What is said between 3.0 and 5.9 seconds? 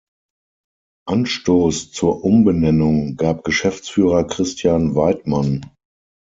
gab Geschäftsführer Christian Weidmann.